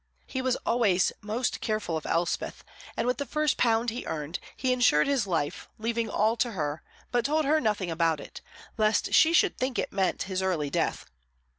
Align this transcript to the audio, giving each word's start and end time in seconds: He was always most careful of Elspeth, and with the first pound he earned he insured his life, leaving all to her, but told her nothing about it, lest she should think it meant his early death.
He 0.25 0.41
was 0.41 0.55
always 0.65 1.11
most 1.21 1.61
careful 1.61 1.95
of 1.95 2.07
Elspeth, 2.07 2.63
and 2.97 3.05
with 3.05 3.19
the 3.19 3.25
first 3.27 3.55
pound 3.55 3.91
he 3.91 4.03
earned 4.07 4.39
he 4.57 4.73
insured 4.73 5.05
his 5.05 5.27
life, 5.27 5.69
leaving 5.77 6.09
all 6.09 6.35
to 6.37 6.53
her, 6.53 6.81
but 7.11 7.23
told 7.25 7.45
her 7.45 7.61
nothing 7.61 7.91
about 7.91 8.19
it, 8.19 8.41
lest 8.79 9.13
she 9.13 9.31
should 9.31 9.59
think 9.59 9.77
it 9.77 9.93
meant 9.93 10.23
his 10.23 10.41
early 10.41 10.71
death. 10.71 11.05